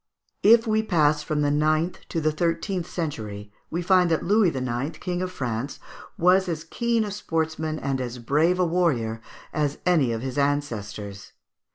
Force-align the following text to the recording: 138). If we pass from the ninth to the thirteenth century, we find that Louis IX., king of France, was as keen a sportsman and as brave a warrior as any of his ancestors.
138). 0.41 0.59
If 0.59 0.65
we 0.67 0.81
pass 0.81 1.21
from 1.21 1.41
the 1.43 1.51
ninth 1.51 1.99
to 2.09 2.19
the 2.19 2.31
thirteenth 2.31 2.89
century, 2.89 3.51
we 3.69 3.83
find 3.83 4.09
that 4.09 4.23
Louis 4.23 4.49
IX., 4.49 4.97
king 4.97 5.21
of 5.21 5.31
France, 5.31 5.77
was 6.17 6.49
as 6.49 6.63
keen 6.63 7.03
a 7.03 7.11
sportsman 7.11 7.77
and 7.77 8.01
as 8.01 8.17
brave 8.17 8.57
a 8.59 8.65
warrior 8.65 9.21
as 9.53 9.77
any 9.85 10.11
of 10.11 10.23
his 10.23 10.39
ancestors. 10.39 11.33